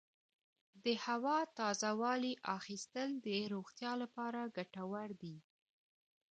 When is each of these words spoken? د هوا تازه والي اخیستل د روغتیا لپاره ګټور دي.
د 0.83 0.85
هوا 1.05 1.39
تازه 1.59 1.89
والي 2.01 2.33
اخیستل 2.57 3.09
د 3.25 3.27
روغتیا 3.53 3.91
لپاره 4.03 4.41
ګټور 4.57 5.07
دي. 5.21 5.35